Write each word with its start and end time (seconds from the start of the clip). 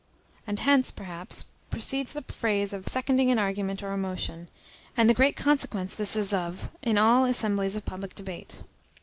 And 0.47 0.57
hence, 0.61 0.89
perhaps, 0.89 1.45
proceeds 1.69 2.13
the 2.13 2.23
phrase 2.23 2.73
of 2.73 2.87
seconding 2.87 3.29
an 3.29 3.37
argument 3.37 3.83
or 3.83 3.91
a 3.91 3.97
motion, 3.99 4.49
and 4.97 5.07
the 5.07 5.13
great 5.13 5.35
consequence 5.35 5.93
this 5.93 6.15
is 6.15 6.33
of 6.33 6.69
in 6.81 6.97
all 6.97 7.23
assemblies 7.25 7.75
of 7.75 7.85
public 7.85 8.15
debate. 8.15 8.63